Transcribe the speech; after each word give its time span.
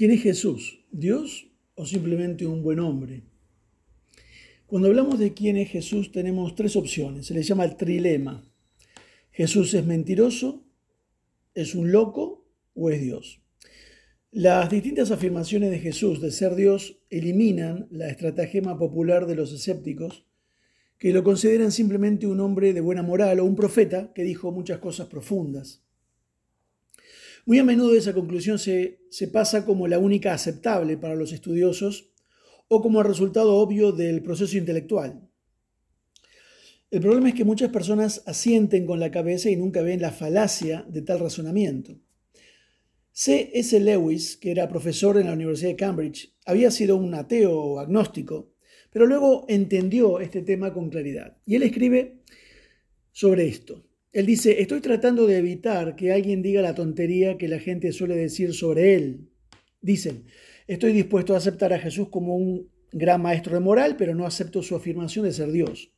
¿Quién 0.00 0.12
es 0.12 0.22
Jesús? 0.22 0.82
¿Dios 0.90 1.50
o 1.74 1.84
simplemente 1.84 2.46
un 2.46 2.62
buen 2.62 2.78
hombre? 2.78 3.22
Cuando 4.66 4.88
hablamos 4.88 5.18
de 5.18 5.34
quién 5.34 5.58
es 5.58 5.68
Jesús 5.68 6.10
tenemos 6.10 6.54
tres 6.54 6.74
opciones. 6.74 7.26
Se 7.26 7.34
le 7.34 7.42
llama 7.42 7.66
el 7.66 7.76
trilema. 7.76 8.50
Jesús 9.30 9.74
es 9.74 9.84
mentiroso, 9.84 10.64
es 11.52 11.74
un 11.74 11.92
loco 11.92 12.48
o 12.72 12.88
es 12.88 13.02
Dios. 13.02 13.42
Las 14.30 14.70
distintas 14.70 15.10
afirmaciones 15.10 15.70
de 15.70 15.80
Jesús 15.80 16.22
de 16.22 16.30
ser 16.30 16.54
Dios 16.54 17.02
eliminan 17.10 17.86
la 17.90 18.08
estratagema 18.08 18.78
popular 18.78 19.26
de 19.26 19.34
los 19.34 19.52
escépticos 19.52 20.24
que 20.96 21.12
lo 21.12 21.22
consideran 21.22 21.72
simplemente 21.72 22.26
un 22.26 22.40
hombre 22.40 22.72
de 22.72 22.80
buena 22.80 23.02
moral 23.02 23.40
o 23.40 23.44
un 23.44 23.54
profeta 23.54 24.14
que 24.14 24.22
dijo 24.22 24.50
muchas 24.50 24.78
cosas 24.78 25.08
profundas. 25.08 25.84
Muy 27.50 27.58
a 27.58 27.64
menudo 27.64 27.96
esa 27.96 28.14
conclusión 28.14 28.60
se, 28.60 29.00
se 29.10 29.26
pasa 29.26 29.64
como 29.64 29.88
la 29.88 29.98
única 29.98 30.32
aceptable 30.32 30.96
para 30.96 31.16
los 31.16 31.32
estudiosos 31.32 32.12
o 32.68 32.80
como 32.80 33.00
el 33.00 33.08
resultado 33.08 33.56
obvio 33.56 33.90
del 33.90 34.22
proceso 34.22 34.56
intelectual. 34.56 35.28
El 36.92 37.00
problema 37.00 37.30
es 37.30 37.34
que 37.34 37.44
muchas 37.44 37.70
personas 37.70 38.22
asienten 38.24 38.86
con 38.86 39.00
la 39.00 39.10
cabeza 39.10 39.50
y 39.50 39.56
nunca 39.56 39.82
ven 39.82 40.00
la 40.00 40.12
falacia 40.12 40.86
de 40.88 41.02
tal 41.02 41.18
razonamiento. 41.18 41.98
C. 43.10 43.50
S. 43.52 43.80
Lewis, 43.80 44.36
que 44.36 44.52
era 44.52 44.68
profesor 44.68 45.18
en 45.18 45.26
la 45.26 45.32
Universidad 45.32 45.70
de 45.70 45.76
Cambridge, 45.76 46.32
había 46.46 46.70
sido 46.70 46.94
un 46.94 47.12
ateo 47.14 47.52
o 47.52 47.80
agnóstico, 47.80 48.52
pero 48.92 49.06
luego 49.06 49.44
entendió 49.48 50.20
este 50.20 50.42
tema 50.42 50.72
con 50.72 50.88
claridad. 50.88 51.36
Y 51.46 51.56
él 51.56 51.64
escribe 51.64 52.20
sobre 53.10 53.48
esto. 53.48 53.89
Él 54.12 54.26
dice, 54.26 54.60
estoy 54.60 54.80
tratando 54.80 55.28
de 55.28 55.38
evitar 55.38 55.94
que 55.94 56.12
alguien 56.12 56.42
diga 56.42 56.62
la 56.62 56.74
tontería 56.74 57.38
que 57.38 57.46
la 57.46 57.60
gente 57.60 57.92
suele 57.92 58.16
decir 58.16 58.54
sobre 58.54 58.94
él. 58.94 59.28
Dicen, 59.80 60.24
estoy 60.66 60.92
dispuesto 60.92 61.32
a 61.32 61.36
aceptar 61.36 61.72
a 61.72 61.78
Jesús 61.78 62.08
como 62.08 62.36
un 62.36 62.68
gran 62.90 63.22
maestro 63.22 63.54
de 63.54 63.60
moral, 63.60 63.96
pero 63.96 64.16
no 64.16 64.26
acepto 64.26 64.64
su 64.64 64.74
afirmación 64.74 65.26
de 65.26 65.32
ser 65.32 65.52
Dios. 65.52 65.92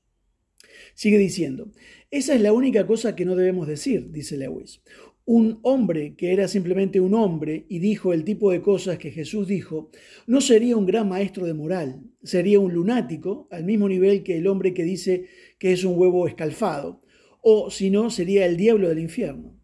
Sigue 0.94 1.16
diciendo, 1.16 1.72
esa 2.10 2.34
es 2.34 2.42
la 2.42 2.52
única 2.52 2.86
cosa 2.86 3.16
que 3.16 3.24
no 3.24 3.34
debemos 3.34 3.66
decir, 3.66 4.10
dice 4.12 4.36
Lewis. 4.36 4.82
Un 5.24 5.60
hombre 5.62 6.14
que 6.14 6.34
era 6.34 6.48
simplemente 6.48 7.00
un 7.00 7.14
hombre 7.14 7.64
y 7.70 7.78
dijo 7.78 8.12
el 8.12 8.24
tipo 8.24 8.50
de 8.50 8.60
cosas 8.60 8.98
que 8.98 9.10
Jesús 9.10 9.48
dijo, 9.48 9.90
no 10.26 10.42
sería 10.42 10.76
un 10.76 10.84
gran 10.84 11.08
maestro 11.08 11.46
de 11.46 11.54
moral, 11.54 12.02
sería 12.22 12.60
un 12.60 12.74
lunático 12.74 13.48
al 13.50 13.64
mismo 13.64 13.88
nivel 13.88 14.22
que 14.22 14.36
el 14.36 14.48
hombre 14.48 14.74
que 14.74 14.84
dice 14.84 15.28
que 15.58 15.72
es 15.72 15.84
un 15.84 15.96
huevo 15.96 16.26
escalfado 16.26 17.01
o 17.42 17.70
si 17.70 17.90
no, 17.90 18.08
sería 18.08 18.46
el 18.46 18.56
diablo 18.56 18.88
del 18.88 19.00
infierno. 19.00 19.54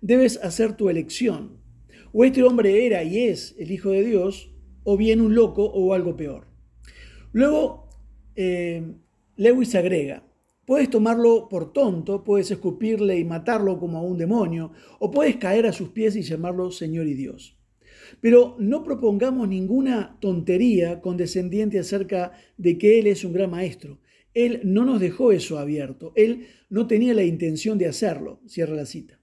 Debes 0.00 0.36
hacer 0.42 0.76
tu 0.76 0.88
elección. 0.88 1.58
O 2.12 2.24
este 2.24 2.42
hombre 2.42 2.86
era 2.86 3.02
y 3.02 3.24
es 3.24 3.56
el 3.58 3.72
Hijo 3.72 3.90
de 3.90 4.04
Dios, 4.04 4.52
o 4.84 4.96
bien 4.96 5.20
un 5.20 5.34
loco 5.34 5.64
o 5.64 5.94
algo 5.94 6.16
peor. 6.16 6.46
Luego, 7.32 7.88
eh, 8.36 8.82
Lewis 9.36 9.74
agrega, 9.74 10.24
puedes 10.66 10.90
tomarlo 10.90 11.48
por 11.48 11.72
tonto, 11.72 12.22
puedes 12.22 12.50
escupirle 12.50 13.18
y 13.18 13.24
matarlo 13.24 13.78
como 13.78 13.98
a 13.98 14.02
un 14.02 14.18
demonio, 14.18 14.72
o 14.98 15.10
puedes 15.10 15.36
caer 15.36 15.66
a 15.66 15.72
sus 15.72 15.88
pies 15.88 16.14
y 16.16 16.22
llamarlo 16.22 16.70
Señor 16.70 17.08
y 17.08 17.14
Dios. 17.14 17.56
Pero 18.20 18.56
no 18.58 18.84
propongamos 18.84 19.48
ninguna 19.48 20.18
tontería 20.20 21.00
condescendiente 21.00 21.78
acerca 21.78 22.32
de 22.58 22.76
que 22.76 22.98
Él 22.98 23.06
es 23.06 23.24
un 23.24 23.32
gran 23.32 23.50
maestro. 23.50 23.98
Él 24.34 24.60
no 24.64 24.84
nos 24.84 25.00
dejó 25.00 25.32
eso 25.32 25.58
abierto. 25.58 26.12
Él 26.16 26.46
no 26.70 26.86
tenía 26.86 27.14
la 27.14 27.24
intención 27.24 27.78
de 27.78 27.86
hacerlo. 27.86 28.40
Cierra 28.46 28.74
la 28.74 28.86
cita. 28.86 29.20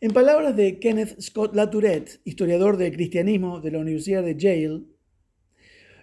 En 0.00 0.12
palabras 0.12 0.56
de 0.56 0.78
Kenneth 0.78 1.20
Scott 1.20 1.54
Latourette, 1.54 2.20
historiador 2.24 2.76
del 2.76 2.92
cristianismo 2.92 3.60
de 3.60 3.70
la 3.70 3.78
Universidad 3.78 4.22
de 4.22 4.36
Yale, 4.36 4.82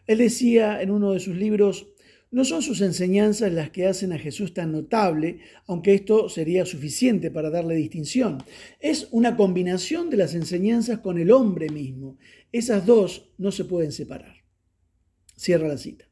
él 0.07 0.17
decía 0.17 0.81
en 0.81 0.91
uno 0.91 1.13
de 1.13 1.19
sus 1.19 1.35
libros, 1.35 1.87
no 2.31 2.45
son 2.45 2.61
sus 2.61 2.79
enseñanzas 2.81 3.51
las 3.51 3.71
que 3.71 3.87
hacen 3.87 4.13
a 4.13 4.17
Jesús 4.17 4.53
tan 4.53 4.71
notable, 4.71 5.39
aunque 5.67 5.93
esto 5.93 6.29
sería 6.29 6.65
suficiente 6.65 7.29
para 7.29 7.49
darle 7.49 7.75
distinción. 7.75 8.43
Es 8.79 9.09
una 9.11 9.35
combinación 9.35 10.09
de 10.09 10.17
las 10.17 10.33
enseñanzas 10.33 10.99
con 10.99 11.17
el 11.17 11.29
hombre 11.31 11.69
mismo. 11.69 12.17
Esas 12.51 12.85
dos 12.85 13.33
no 13.37 13.51
se 13.51 13.65
pueden 13.65 13.91
separar. 13.91 14.37
Cierra 15.35 15.67
la 15.67 15.77
cita. 15.77 16.10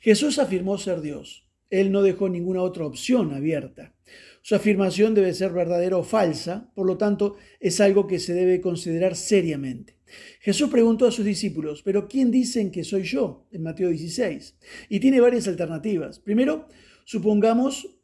Jesús 0.00 0.38
afirmó 0.38 0.78
ser 0.78 1.00
Dios. 1.00 1.48
Él 1.70 1.92
no 1.92 2.02
dejó 2.02 2.28
ninguna 2.28 2.62
otra 2.62 2.86
opción 2.86 3.34
abierta. 3.34 3.94
Su 4.42 4.54
afirmación 4.54 5.14
debe 5.14 5.34
ser 5.34 5.52
verdadera 5.52 5.98
o 5.98 6.04
falsa, 6.04 6.70
por 6.74 6.86
lo 6.86 6.96
tanto 6.96 7.36
es 7.60 7.80
algo 7.80 8.06
que 8.06 8.18
se 8.18 8.32
debe 8.32 8.60
considerar 8.60 9.16
seriamente. 9.16 9.98
Jesús 10.40 10.70
preguntó 10.70 11.06
a 11.06 11.12
sus 11.12 11.24
discípulos, 11.24 11.82
¿pero 11.82 12.08
quién 12.08 12.30
dicen 12.30 12.70
que 12.70 12.84
soy 12.84 13.02
yo? 13.02 13.46
En 13.52 13.62
Mateo 13.62 13.90
16. 13.90 14.56
Y 14.88 15.00
tiene 15.00 15.20
varias 15.20 15.48
alternativas. 15.48 16.18
Primero, 16.18 16.66
supongamos 17.04 17.98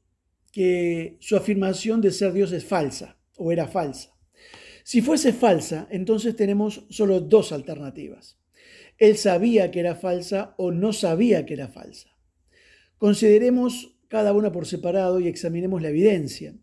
que 0.52 1.16
su 1.20 1.36
afirmación 1.36 2.00
de 2.00 2.10
ser 2.10 2.32
Dios 2.32 2.52
es 2.52 2.64
falsa 2.64 3.18
o 3.36 3.50
era 3.50 3.66
falsa. 3.66 4.10
Si 4.84 5.00
fuese 5.00 5.32
falsa, 5.32 5.88
entonces 5.90 6.36
tenemos 6.36 6.84
solo 6.90 7.20
dos 7.20 7.52
alternativas. 7.52 8.38
Él 8.98 9.16
sabía 9.16 9.70
que 9.70 9.80
era 9.80 9.96
falsa 9.96 10.54
o 10.56 10.70
no 10.72 10.92
sabía 10.92 11.46
que 11.46 11.54
era 11.54 11.68
falsa. 11.68 12.10
Consideremos 12.98 13.96
cada 14.08 14.32
una 14.32 14.52
por 14.52 14.66
separado 14.66 15.20
y 15.20 15.28
examinemos 15.28 15.82
la 15.82 15.88
evidencia. 15.88 16.54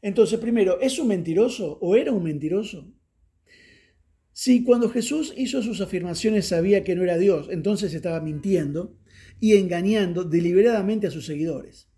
Entonces, 0.00 0.38
primero, 0.38 0.80
¿es 0.80 0.98
un 0.98 1.08
mentiroso 1.08 1.78
o 1.80 1.96
era 1.96 2.12
un 2.12 2.24
mentiroso? 2.24 2.92
Si 4.32 4.64
cuando 4.64 4.90
Jesús 4.90 5.32
hizo 5.36 5.62
sus 5.62 5.80
afirmaciones 5.80 6.48
sabía 6.48 6.82
que 6.82 6.96
no 6.96 7.04
era 7.04 7.18
Dios, 7.18 7.48
entonces 7.50 7.94
estaba 7.94 8.20
mintiendo 8.20 8.98
y 9.38 9.54
engañando 9.54 10.24
deliberadamente 10.24 11.06
a 11.06 11.10
sus 11.10 11.26
seguidores. 11.26 11.88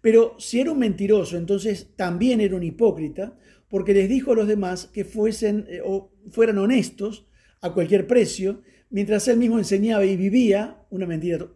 Pero 0.00 0.36
si 0.38 0.60
era 0.60 0.72
un 0.72 0.78
mentiroso, 0.78 1.36
entonces 1.36 1.94
también 1.96 2.40
era 2.40 2.54
un 2.54 2.62
hipócrita, 2.62 3.38
porque 3.68 3.94
les 3.94 4.08
dijo 4.08 4.32
a 4.32 4.36
los 4.36 4.46
demás 4.46 4.86
que 4.86 5.04
fuesen 5.04 5.66
eh, 5.68 5.80
o 5.84 6.12
fueran 6.30 6.58
honestos 6.58 7.26
a 7.60 7.72
cualquier 7.72 8.06
precio 8.06 8.62
mientras 8.90 9.28
él 9.28 9.38
mismo 9.38 9.58
enseñaba 9.58 10.04
y 10.04 10.16
vivía 10.16 10.84
una 10.90 11.06
mentira 11.06 11.46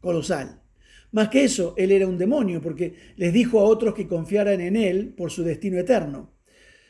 colosal. 0.00 0.60
Más 1.12 1.28
que 1.28 1.44
eso, 1.44 1.74
él 1.76 1.92
era 1.92 2.06
un 2.06 2.18
demonio 2.18 2.60
porque 2.60 2.94
les 3.16 3.32
dijo 3.32 3.60
a 3.60 3.64
otros 3.64 3.94
que 3.94 4.06
confiaran 4.06 4.60
en 4.60 4.76
él 4.76 5.14
por 5.16 5.30
su 5.30 5.42
destino 5.42 5.78
eterno. 5.78 6.34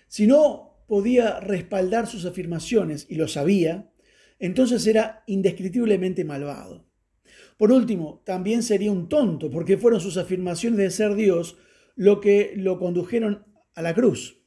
Si 0.09 0.27
no 0.27 0.85
podía 0.87 1.41
respaldar 1.41 2.07
sus 2.07 2.25
afirmaciones, 2.25 3.07
y 3.09 3.17
lo 3.17 3.29
sabía, 3.29 3.91
entonces 4.39 4.87
era 4.87 5.23
indescriptiblemente 5.27 6.25
malvado. 6.25 6.87
Por 7.57 7.73
último, 7.73 8.23
también 8.25 8.63
sería 8.63 8.93
un 8.93 9.09
tonto 9.09 9.51
porque 9.51 9.79
fueron 9.79 10.01
sus 10.01 10.17
afirmaciones 10.17 10.79
de 10.79 10.91
ser 10.91 11.15
Dios 11.15 11.57
lo 11.95 12.21
que 12.21 12.53
lo 12.57 12.79
condujeron 12.79 13.47
a 13.75 13.83
la 13.83 13.95
cruz. 13.95 14.43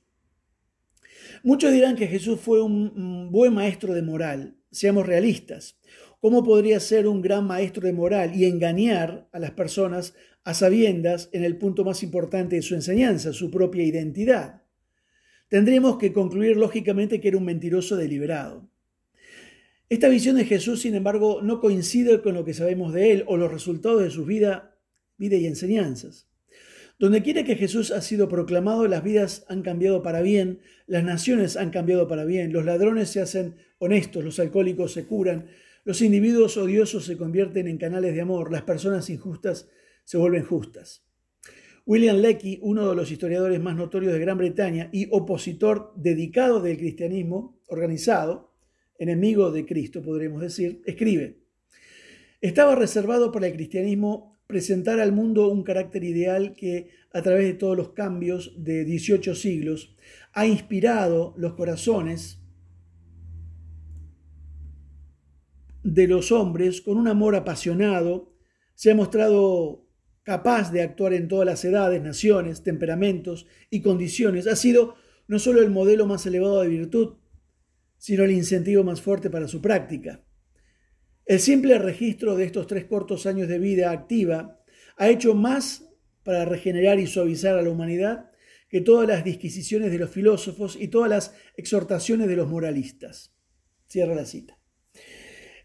Muchos 1.44 1.72
dirán 1.72 1.96
que 1.96 2.08
Jesús 2.08 2.40
fue 2.40 2.62
un 2.62 3.32
buen 3.32 3.54
maestro 3.54 3.94
de 3.94 4.02
moral, 4.02 4.59
Seamos 4.72 5.08
realistas. 5.08 5.80
¿Cómo 6.22 6.44
podría 6.44 6.80
ser 6.80 7.08
un 7.08 7.22
gran 7.22 7.46
maestro 7.48 7.88
de 7.88 7.94
moral 7.94 8.36
y 8.36 8.46
engañar 8.46 9.28
a 9.32 9.40
las 9.40 9.52
personas 9.52 10.14
a 10.44 10.54
sabiendas 10.54 11.30
en 11.32 11.44
el 11.44 11.58
punto 11.58 11.84
más 11.84 12.04
importante 12.04 12.56
de 12.56 12.62
su 12.62 12.76
enseñanza, 12.76 13.34
su 13.34 13.50
propia 13.50 13.84
identidad? 13.84 14.64
Tendríamos 15.48 15.98
que 15.98 16.14
concluir 16.14 16.58
lógicamente 16.58 17.20
que 17.20 17.30
era 17.30 17.38
un 17.38 17.46
mentiroso 17.46 17.96
deliberado. 17.96 18.70
Esta 19.90 20.08
visión 20.08 20.36
de 20.36 20.46
Jesús, 20.46 20.82
sin 20.82 20.94
embargo, 20.94 21.42
no 21.42 21.60
coincide 21.60 22.22
con 22.22 22.36
lo 22.36 22.46
que 22.46 22.54
sabemos 22.54 22.94
de 22.94 23.12
él 23.12 23.24
o 23.26 23.38
los 23.38 23.52
resultados 23.52 24.04
de 24.04 24.12
su 24.12 24.26
vida, 24.26 24.78
vida 25.18 25.36
y 25.38 25.48
enseñanzas. 25.48 26.29
Donde 27.00 27.24
quiera 27.24 27.46
que 27.46 27.56
Jesús 27.56 27.92
ha 27.92 28.02
sido 28.02 28.28
proclamado, 28.28 28.86
las 28.86 29.06
vidas 29.06 29.46
han 29.48 29.62
cambiado 29.62 30.04
para 30.04 30.22
bien, 30.22 30.60
las 30.86 31.02
naciones 31.02 31.56
han 31.56 31.70
cambiado 31.70 32.10
para 32.10 32.26
bien, 32.26 32.52
los 32.52 32.66
ladrones 32.66 33.08
se 33.10 33.22
hacen 33.22 33.56
honestos, 33.78 34.22
los 34.22 34.38
alcohólicos 34.38 34.92
se 34.92 35.08
curan, 35.08 35.48
los 35.86 36.02
individuos 36.02 36.58
odiosos 36.58 37.06
se 37.06 37.16
convierten 37.16 37.70
en 37.70 37.78
canales 37.78 38.14
de 38.14 38.20
amor, 38.20 38.52
las 38.52 38.64
personas 38.64 39.10
injustas 39.10 39.70
se 40.04 40.18
vuelven 40.18 40.44
justas. 40.44 41.06
William 41.86 42.18
Lecky, 42.18 42.60
uno 42.62 42.90
de 42.90 42.96
los 42.96 43.10
historiadores 43.10 43.62
más 43.62 43.78
notorios 43.78 44.12
de 44.12 44.20
Gran 44.20 44.38
Bretaña 44.38 44.90
y 44.92 45.08
opositor 45.10 45.94
dedicado 45.96 46.60
del 46.60 46.78
cristianismo 46.78 47.62
organizado, 47.68 48.54
enemigo 48.98 49.52
de 49.52 49.66
Cristo 49.66 50.02
podríamos 50.02 50.42
decir, 50.42 50.82
escribe, 50.86 51.40
estaba 52.42 52.76
reservado 52.76 53.32
para 53.32 53.48
el 53.48 53.54
cristianismo 53.54 54.29
presentar 54.50 55.00
al 55.00 55.12
mundo 55.12 55.48
un 55.50 55.62
carácter 55.62 56.04
ideal 56.04 56.56
que, 56.56 56.90
a 57.14 57.22
través 57.22 57.46
de 57.46 57.54
todos 57.54 57.78
los 57.78 57.90
cambios 57.90 58.52
de 58.58 58.84
18 58.84 59.36
siglos, 59.36 59.96
ha 60.34 60.48
inspirado 60.48 61.36
los 61.38 61.54
corazones 61.54 62.42
de 65.84 66.08
los 66.08 66.32
hombres 66.32 66.82
con 66.82 66.98
un 66.98 67.08
amor 67.08 67.36
apasionado, 67.36 68.34
se 68.74 68.90
ha 68.90 68.96
mostrado 68.96 69.86
capaz 70.24 70.72
de 70.72 70.82
actuar 70.82 71.14
en 71.14 71.28
todas 71.28 71.46
las 71.46 71.64
edades, 71.64 72.02
naciones, 72.02 72.64
temperamentos 72.64 73.46
y 73.70 73.84
condiciones. 73.84 74.48
Ha 74.48 74.56
sido 74.56 74.96
no 75.28 75.38
solo 75.38 75.62
el 75.62 75.70
modelo 75.70 76.08
más 76.08 76.26
elevado 76.26 76.62
de 76.62 76.70
virtud, 76.70 77.18
sino 78.00 78.24
el 78.24 78.32
incentivo 78.32 78.84
más 78.84 79.00
fuerte 79.00 79.30
para 79.30 79.48
su 79.48 79.62
práctica. 79.62 80.24
El 81.30 81.40
simple 81.40 81.78
registro 81.78 82.36
de 82.36 82.46
estos 82.46 82.66
tres 82.66 82.86
cortos 82.86 83.28
años 83.28 83.48
de 83.48 83.60
vida 83.60 83.92
activa 83.92 84.64
ha 84.98 85.10
hecho 85.10 85.36
más 85.36 85.88
para 86.24 86.44
regenerar 86.44 87.00
y 87.00 87.06
suavizar 87.06 87.56
a 87.56 87.62
la 87.62 87.70
humanidad 87.70 88.32
que 88.68 88.82
todas 88.82 89.08
las 89.08 89.24
disquisiciones 89.24 89.92
de 89.92 90.00
los 90.00 90.10
filósofos 90.10 90.76
y 90.76 90.88
todas 90.88 91.08
las 91.08 91.36
exhortaciones 91.56 92.28
de 92.28 92.36
los 92.36 92.50
moralistas. 92.50 93.36
Cierra 93.88 94.16
la 94.16 94.26
cita. 94.26 94.58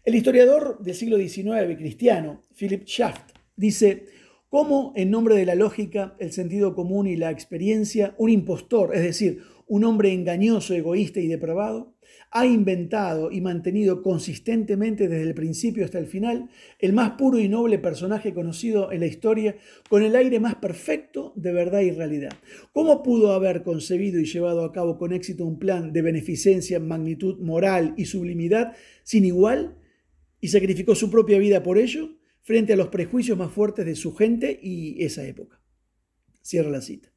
El 0.03 0.13
historiador 0.13 0.83
del 0.83 0.93
siglo 0.93 1.17
XIX 1.17 1.75
cristiano, 1.75 2.43
Philip 2.55 2.85
Schaft, 2.85 3.31
dice, 3.55 4.05
cómo 4.49 4.93
en 4.95 5.09
nombre 5.09 5.33
de 5.33 5.47
la 5.47 5.55
lógica, 5.55 6.15
el 6.19 6.31
sentido 6.31 6.75
común 6.75 7.07
y 7.07 7.15
la 7.15 7.31
experiencia, 7.31 8.13
un 8.19 8.29
impostor, 8.29 8.95
es 8.95 9.01
decir, 9.01 9.41
un 9.65 9.83
hombre 9.83 10.13
engañoso, 10.13 10.75
egoísta 10.75 11.19
y 11.21 11.27
depravado, 11.27 11.94
ha 12.31 12.45
inventado 12.45 13.31
y 13.31 13.41
mantenido 13.41 14.01
consistentemente 14.01 15.07
desde 15.07 15.23
el 15.23 15.33
principio 15.33 15.85
hasta 15.85 15.99
el 15.99 16.07
final 16.07 16.49
el 16.79 16.93
más 16.93 17.11
puro 17.11 17.39
y 17.39 17.47
noble 17.47 17.79
personaje 17.79 18.33
conocido 18.33 18.91
en 18.91 18.99
la 18.99 19.05
historia 19.05 19.55
con 19.89 20.03
el 20.03 20.15
aire 20.15 20.39
más 20.39 20.55
perfecto 20.55 21.33
de 21.35 21.53
verdad 21.53 21.81
y 21.81 21.91
realidad. 21.91 22.33
¿Cómo 22.73 23.03
pudo 23.03 23.31
haber 23.31 23.63
concebido 23.63 24.19
y 24.19 24.25
llevado 24.25 24.63
a 24.63 24.71
cabo 24.71 24.97
con 24.97 25.13
éxito 25.13 25.45
un 25.45 25.59
plan 25.59 25.93
de 25.93 26.01
beneficencia, 26.01 26.79
magnitud 26.79 27.39
moral 27.39 27.93
y 27.97 28.05
sublimidad 28.05 28.75
sin 29.03 29.25
igual 29.25 29.77
y 30.41 30.49
sacrificó 30.49 30.95
su 30.95 31.09
propia 31.09 31.39
vida 31.39 31.63
por 31.63 31.77
ello 31.77 32.17
frente 32.41 32.73
a 32.73 32.77
los 32.77 32.89
prejuicios 32.89 33.37
más 33.37 33.51
fuertes 33.51 33.85
de 33.85 33.95
su 33.95 34.13
gente 34.13 34.59
y 34.61 35.03
esa 35.03 35.25
época? 35.25 35.61
Cierra 36.41 36.69
la 36.69 36.81
cita. 36.81 37.11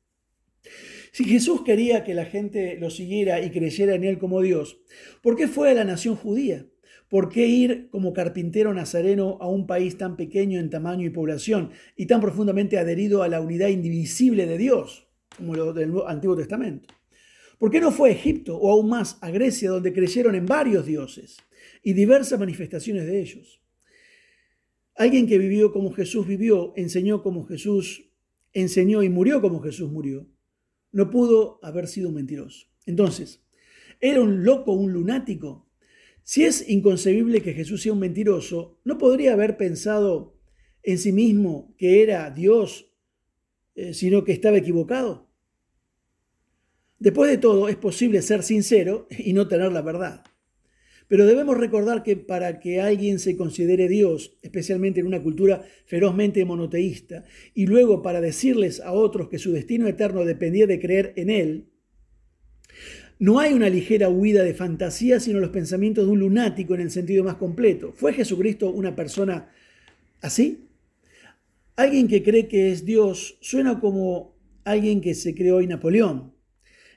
Si 1.13 1.25
Jesús 1.25 1.63
quería 1.65 2.05
que 2.05 2.15
la 2.15 2.25
gente 2.25 2.77
lo 2.79 2.91
siguiera 2.91 3.41
y 3.41 3.51
creyera 3.51 3.95
en 3.95 4.05
él 4.05 4.19
como 4.19 4.41
Dios, 4.43 4.79
¿por 5.23 5.37
qué 5.37 5.49
fue 5.49 5.71
a 5.71 5.75
la 5.75 5.85
nación 5.85 6.17
judía? 6.17 6.67
¿Por 7.09 7.31
qué 7.31 7.47
ir 7.47 7.89
como 7.91 8.13
carpintero 8.13 8.75
nazareno 8.75 9.39
a 9.41 9.49
un 9.49 9.67
país 9.67 9.97
tan 9.97 10.17
pequeño 10.17 10.61
en 10.61 10.69
tamaño 10.69 11.07
y 11.07 11.11
población 11.11 11.71
y 11.97 12.07
tan 12.07 12.21
profundamente 12.21 12.79
adherido 12.79 13.23
a 13.23 13.29
la 13.29 13.41
unidad 13.41 13.69
indivisible 13.69 14.47
de 14.47 14.59
Dios, 14.59 15.09
como 15.37 15.55
lo 15.55 15.73
del 15.73 15.93
Antiguo 16.07 16.37
Testamento? 16.37 16.93
¿Por 17.59 17.71
qué 17.71 17.81
no 17.81 17.91
fue 17.91 18.11
a 18.11 18.13
Egipto 18.13 18.57
o 18.57 18.71
aún 18.71 18.89
más 18.89 19.19
a 19.23 19.31
Grecia, 19.31 19.71
donde 19.71 19.93
creyeron 19.93 20.35
en 20.35 20.47
varios 20.47 20.85
dioses 20.87 21.39
y 21.83 21.95
diversas 21.95 22.39
manifestaciones 22.39 23.07
de 23.07 23.21
ellos? 23.21 23.63
Alguien 24.95 25.27
que 25.27 25.39
vivió 25.39 25.73
como 25.73 25.93
Jesús 25.93 26.27
vivió, 26.27 26.75
enseñó 26.77 27.23
como 27.23 27.47
Jesús 27.47 28.05
enseñó 28.53 29.03
y 29.03 29.09
murió 29.09 29.41
como 29.41 29.61
Jesús 29.61 29.91
murió 29.91 30.27
no 30.93 31.11
pudo 31.11 31.59
haber 31.63 31.87
sido 31.89 32.09
un 32.09 32.17
mentiroso. 32.17 32.67
Entonces, 32.87 33.43
¿era 34.01 34.21
un 34.21 34.45
loco, 34.45 34.73
un 34.73 34.93
lunático? 34.93 35.69
Si 36.23 36.45
es 36.45 36.69
inconcebible 36.69 37.43
que 37.43 37.55
Jesús 37.55 37.83
sea 37.83 37.93
un 37.93 38.01
mentiroso, 38.01 38.79
¿no 38.85 38.99
podría 38.99 39.33
haber 39.33 39.57
pensado 39.57 40.37
en 40.83 40.99
sí 40.99 41.13
mismo 41.13 41.75
que 41.79 42.03
era 42.03 42.31
Dios, 42.31 42.93
eh, 43.75 43.95
sino 43.95 44.25
que 44.25 44.33
estaba 44.33 44.59
equivocado? 44.59 45.29
Después 46.99 47.31
de 47.31 47.39
todo, 47.39 47.69
es 47.69 47.77
posible 47.77 48.23
ser 48.23 48.43
sincero 48.43 49.07
y 49.11 49.33
no 49.33 49.49
tener 49.49 49.73
la 49.73 49.83
verdad. 49.83 50.25
Pero 51.09 51.27
debemos 51.27 51.57
recordar 51.57 52.03
que 52.03 52.17
para 52.17 52.61
que 52.61 52.81
alguien 52.81 53.19
se 53.19 53.37
considere 53.37 53.89
Dios, 53.89 54.37
especialmente 54.43 55.01
en 55.01 55.07
una 55.07 55.23
cultura 55.23 55.65
ferozmente 55.87 56.45
monoteísta, 56.45 57.25
y 57.55 57.67
luego 57.67 58.03
para 58.03 58.21
decirles 58.21 58.81
a 58.81 58.93
otros 58.93 59.29
que 59.29 59.39
su 59.39 59.51
destino 59.53 59.89
eterno 59.89 60.25
dependía 60.25 60.67
de 60.67 60.79
creer 60.79 61.15
en 61.17 61.31
Él, 61.31 61.69
no 63.19 63.41
hay 63.41 63.53
una 63.53 63.69
ligera 63.69 64.09
huida 64.09 64.45
de 64.45 64.55
fantasía, 64.55 65.19
sino 65.19 65.41
los 65.41 65.51
pensamientos 65.51 66.07
de 66.07 66.13
un 66.13 66.21
lunático 66.21 66.75
en 66.75 66.83
el 66.83 66.91
sentido 66.91 67.25
más 67.25 67.35
completo. 67.35 67.93
¿Fue 67.97 68.13
Jesucristo 68.13 68.71
una 68.71 68.95
persona 68.95 69.51
así? 70.21 70.69
Alguien 71.75 72.07
que 72.07 72.23
cree 72.23 72.47
que 72.47 72.71
es 72.71 72.85
Dios 72.85 73.39
suena 73.41 73.81
como 73.81 74.37
alguien 74.65 75.01
que 75.01 75.15
se 75.15 75.35
creó 75.35 75.61
en 75.61 75.71
Napoleón 75.71 76.38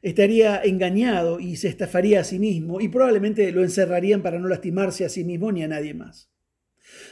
estaría 0.02 0.62
engañado 0.64 1.40
y 1.40 1.56
se 1.58 1.68
estafaría 1.68 2.22
a 2.22 2.24
sí 2.24 2.40
mismo 2.40 2.82
y 2.82 2.88
probablemente 2.88 3.52
lo 3.52 3.64
encerrarían 3.64 4.22
para 4.22 4.40
no 4.40 4.48
lastimarse 4.48 5.06
a 5.06 5.10
sí 5.10 5.24
mismo 5.24 5.52
ni 5.52 5.64
a 5.64 5.68
nadie 5.68 5.94
más. 5.94 6.32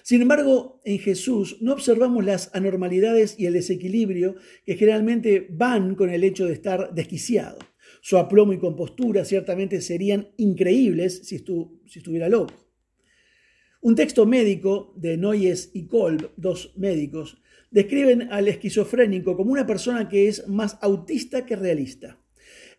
Sin 0.03 0.21
embargo, 0.21 0.81
en 0.83 0.99
Jesús 0.99 1.57
no 1.61 1.73
observamos 1.73 2.25
las 2.25 2.53
anormalidades 2.53 3.35
y 3.37 3.45
el 3.45 3.53
desequilibrio 3.53 4.35
que 4.65 4.75
generalmente 4.75 5.47
van 5.49 5.95
con 5.95 6.09
el 6.09 6.23
hecho 6.23 6.45
de 6.45 6.53
estar 6.53 6.93
desquiciado. 6.93 7.59
Su 8.01 8.17
aplomo 8.17 8.53
y 8.53 8.59
compostura 8.59 9.25
ciertamente 9.25 9.81
serían 9.81 10.29
increíbles 10.37 11.21
si, 11.27 11.35
estuviera 11.35 12.29
loco. 12.29 12.53
Un 13.81 13.95
texto 13.95 14.25
médico 14.25 14.93
de 14.97 15.17
Noyes 15.17 15.71
y 15.73 15.87
Kolb, 15.87 16.31
dos 16.35 16.73
médicos, 16.77 17.41
describen 17.71 18.31
al 18.31 18.47
esquizofrénico 18.47 19.37
como 19.37 19.51
una 19.51 19.65
persona 19.65 20.09
que 20.09 20.27
es 20.27 20.47
más 20.47 20.77
autista 20.81 21.45
que 21.45 21.55
realista. 21.55 22.18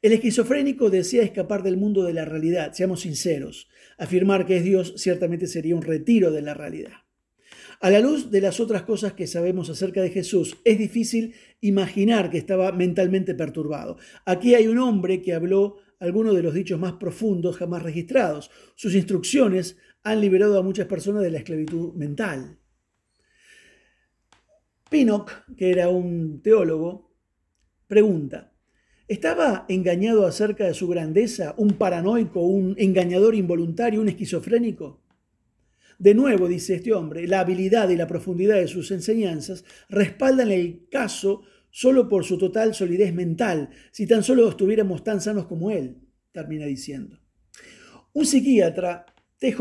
El 0.03 0.13
esquizofrénico 0.13 0.89
desea 0.89 1.23
escapar 1.23 1.63
del 1.63 1.77
mundo 1.77 2.05
de 2.05 2.15
la 2.15 2.25
realidad, 2.25 2.73
seamos 2.73 3.01
sinceros. 3.01 3.69
Afirmar 3.99 4.47
que 4.47 4.57
es 4.57 4.65
Dios 4.65 4.95
ciertamente 4.97 5.47
sería 5.47 5.77
un 5.77 5.83
retiro 5.83 6.31
de 6.31 6.41
la 6.41 6.55
realidad. 6.55 6.93
A 7.81 7.91
la 7.91 8.01
luz 8.01 8.31
de 8.31 8.41
las 8.41 8.61
otras 8.61 8.83
cosas 8.83 9.13
que 9.13 9.27
sabemos 9.27 9.69
acerca 9.69 10.01
de 10.01 10.11
Jesús, 10.11 10.57
es 10.65 10.79
difícil 10.79 11.35
imaginar 11.61 12.31
que 12.31 12.39
estaba 12.39 12.73
mentalmente 12.73 13.35
perturbado. 13.35 13.99
Aquí 14.25 14.55
hay 14.55 14.67
un 14.67 14.79
hombre 14.79 15.21
que 15.21 15.35
habló 15.35 15.77
algunos 15.99 16.35
de 16.35 16.43
los 16.43 16.55
dichos 16.55 16.81
más 16.81 16.95
profundos 16.95 17.59
jamás 17.59 17.83
registrados. 17.83 18.51
Sus 18.75 18.95
instrucciones 18.95 19.77
han 20.03 20.21
liberado 20.21 20.59
a 20.59 20.63
muchas 20.63 20.87
personas 20.87 21.23
de 21.23 21.31
la 21.31 21.39
esclavitud 21.39 21.93
mental. 21.95 22.59
Pinnock, 24.91 25.45
que 25.57 25.71
era 25.71 25.89
un 25.89 26.41
teólogo, 26.43 27.15
pregunta, 27.87 28.50
¿Estaba 29.11 29.65
engañado 29.67 30.25
acerca 30.25 30.69
de 30.69 30.73
su 30.73 30.87
grandeza, 30.87 31.57
un 31.57 31.71
paranoico, 31.71 32.43
un 32.43 32.77
engañador 32.79 33.35
involuntario, 33.35 34.01
un 34.01 34.09
esquizofrénico? 34.09 35.03
De 35.99 36.15
nuevo, 36.15 36.47
dice 36.47 36.77
este 36.77 36.93
hombre, 36.93 37.27
la 37.27 37.41
habilidad 37.41 37.89
y 37.89 37.97
la 37.97 38.07
profundidad 38.07 38.55
de 38.55 38.69
sus 38.69 38.93
enseñanzas 38.93 39.65
respaldan 39.89 40.53
el 40.53 40.87
caso 40.93 41.43
solo 41.71 42.09
por 42.09 42.25
su 42.25 42.39
total 42.39 42.73
solidez 42.73 43.13
mental, 43.13 43.71
si 43.91 44.07
tan 44.07 44.23
solo 44.23 44.49
estuviéramos 44.49 45.03
tan 45.03 45.21
sanos 45.21 45.47
como 45.47 45.73
él, 45.73 45.97
termina 46.31 46.67
diciendo. 46.67 47.19
Un 48.13 48.27
psiquiatra, 48.27 49.07
TJ 49.39 49.61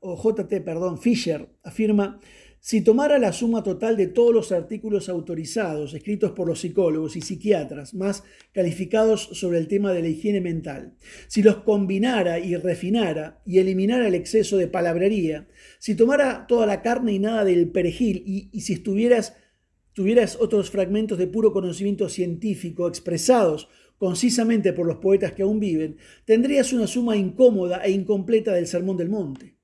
o 0.00 0.16
JT, 0.16 0.62
perdón, 0.62 0.98
Fisher, 0.98 1.46
afirma 1.62 2.20
si 2.68 2.82
tomara 2.82 3.18
la 3.18 3.32
suma 3.32 3.62
total 3.62 3.96
de 3.96 4.08
todos 4.08 4.34
los 4.34 4.52
artículos 4.52 5.08
autorizados 5.08 5.94
escritos 5.94 6.32
por 6.32 6.46
los 6.46 6.60
psicólogos 6.60 7.16
y 7.16 7.22
psiquiatras 7.22 7.94
más 7.94 8.24
calificados 8.52 9.22
sobre 9.32 9.56
el 9.56 9.68
tema 9.68 9.94
de 9.94 10.02
la 10.02 10.08
higiene 10.08 10.42
mental, 10.42 10.92
si 11.28 11.42
los 11.42 11.62
combinara 11.62 12.38
y 12.40 12.56
refinara 12.56 13.40
y 13.46 13.56
eliminara 13.56 14.06
el 14.06 14.14
exceso 14.14 14.58
de 14.58 14.68
palabrería, 14.68 15.48
si 15.78 15.94
tomara 15.94 16.46
toda 16.46 16.66
la 16.66 16.82
carne 16.82 17.14
y 17.14 17.18
nada 17.18 17.42
del 17.46 17.70
perejil 17.70 18.22
y, 18.26 18.60
si 18.60 18.74
estuvieras, 18.74 19.34
tuvieras 19.94 20.36
otros 20.38 20.68
fragmentos 20.70 21.16
de 21.16 21.26
puro 21.26 21.54
conocimiento 21.54 22.10
científico 22.10 22.86
expresados 22.86 23.70
concisamente 23.96 24.74
por 24.74 24.84
los 24.84 24.98
poetas 24.98 25.32
que 25.32 25.42
aún 25.42 25.58
viven, 25.58 25.96
tendrías 26.26 26.74
una 26.74 26.86
suma 26.86 27.16
incómoda 27.16 27.78
e 27.82 27.92
incompleta 27.92 28.52
del 28.52 28.66
Sermón 28.66 28.98
del 28.98 29.08
Monte 29.08 29.57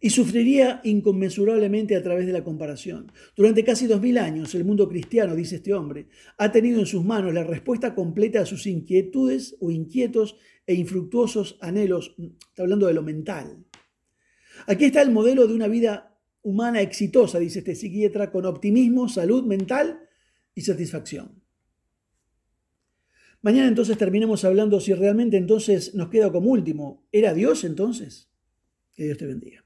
y 0.00 0.10
sufriría 0.10 0.80
inconmensurablemente 0.84 1.96
a 1.96 2.02
través 2.02 2.26
de 2.26 2.32
la 2.32 2.44
comparación. 2.44 3.10
Durante 3.36 3.64
casi 3.64 3.86
dos 3.86 4.00
mil 4.00 4.18
años, 4.18 4.54
el 4.54 4.64
mundo 4.64 4.88
cristiano, 4.88 5.34
dice 5.34 5.56
este 5.56 5.74
hombre, 5.74 6.08
ha 6.38 6.52
tenido 6.52 6.80
en 6.80 6.86
sus 6.86 7.04
manos 7.04 7.32
la 7.32 7.44
respuesta 7.44 7.94
completa 7.94 8.40
a 8.40 8.46
sus 8.46 8.66
inquietudes 8.66 9.56
o 9.60 9.70
inquietos 9.70 10.36
e 10.66 10.74
infructuosos 10.74 11.58
anhelos, 11.60 12.14
está 12.18 12.62
hablando 12.62 12.86
de 12.86 12.94
lo 12.94 13.02
mental. 13.02 13.64
Aquí 14.66 14.86
está 14.86 15.02
el 15.02 15.10
modelo 15.10 15.46
de 15.46 15.54
una 15.54 15.68
vida 15.68 16.18
humana 16.42 16.80
exitosa, 16.80 17.38
dice 17.38 17.60
este 17.60 17.74
psiquiatra, 17.74 18.30
con 18.30 18.46
optimismo, 18.46 19.08
salud 19.08 19.44
mental 19.44 20.00
y 20.54 20.62
satisfacción. 20.62 21.42
Mañana 23.42 23.68
entonces 23.68 23.98
terminemos 23.98 24.44
hablando 24.44 24.80
si 24.80 24.92
realmente 24.92 25.36
entonces 25.36 25.94
nos 25.94 26.08
queda 26.08 26.32
como 26.32 26.50
último, 26.50 27.06
¿era 27.12 27.34
Dios 27.34 27.64
entonces? 27.64 28.30
Que 28.94 29.04
Dios 29.04 29.18
te 29.18 29.26
bendiga. 29.26 29.65